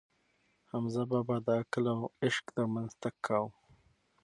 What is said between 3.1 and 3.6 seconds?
کاوه.